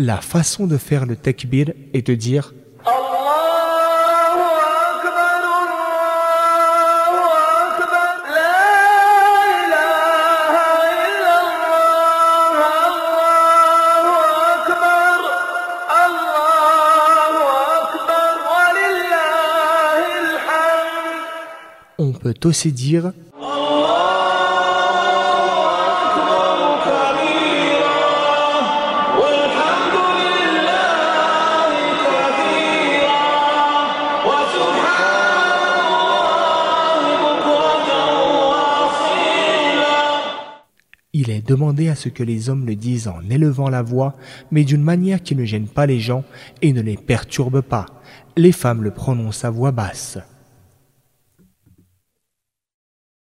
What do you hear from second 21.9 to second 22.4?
On peut